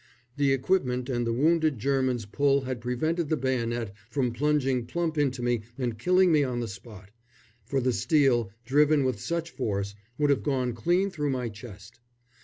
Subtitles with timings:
[0.35, 5.43] The equipment and the wounded German's pull had prevented the bayonet from plunging plump into
[5.43, 7.11] me and killing me on the spot,
[7.67, 11.99] for the steel, driven with such force, would have gone clean through my chest.